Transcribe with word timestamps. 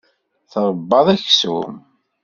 Tṛebbaḍ 0.51 1.07
aksum. 1.15 1.73